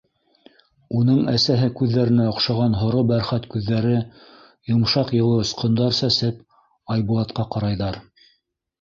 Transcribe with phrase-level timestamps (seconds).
[0.99, 3.93] Уның әсәһе күҙҙәренә оҡшаған һоро бәрхәт күҙҙәре,
[4.73, 6.45] йомшаҡ, йылы осҡондар сәсеп,
[6.97, 8.07] Айбулатҡа ҡарайҙар.